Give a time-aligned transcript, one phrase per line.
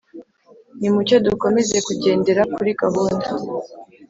[0.79, 3.29] nimucyo dukomeze kugendera kuri gahunda